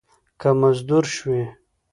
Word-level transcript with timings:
که 0.39 0.49
مزدور 0.61 1.03
شوې 1.15 1.43